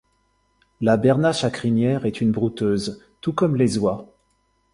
[0.81, 4.11] La bernache à crinière est une brouteuse tout comme les oies.